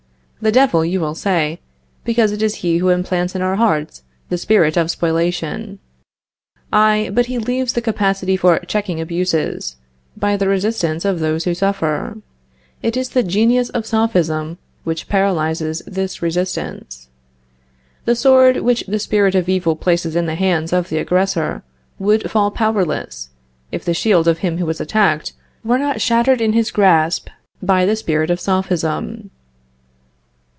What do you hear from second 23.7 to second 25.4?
if the shield of him who is attacked